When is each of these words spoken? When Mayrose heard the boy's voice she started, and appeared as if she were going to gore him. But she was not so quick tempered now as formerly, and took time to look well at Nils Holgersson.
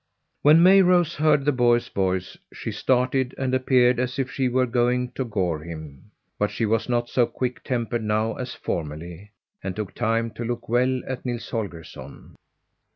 When 0.41 0.63
Mayrose 0.63 1.17
heard 1.17 1.45
the 1.45 1.51
boy's 1.51 1.87
voice 1.87 2.35
she 2.51 2.71
started, 2.71 3.35
and 3.37 3.53
appeared 3.53 3.99
as 3.99 4.17
if 4.17 4.31
she 4.31 4.49
were 4.49 4.65
going 4.65 5.11
to 5.11 5.23
gore 5.23 5.59
him. 5.59 6.09
But 6.39 6.49
she 6.49 6.65
was 6.65 6.89
not 6.89 7.07
so 7.07 7.27
quick 7.27 7.63
tempered 7.63 8.03
now 8.03 8.33
as 8.33 8.55
formerly, 8.55 9.29
and 9.63 9.75
took 9.75 9.93
time 9.93 10.31
to 10.31 10.43
look 10.43 10.67
well 10.67 11.01
at 11.07 11.23
Nils 11.23 11.47
Holgersson. 11.51 12.33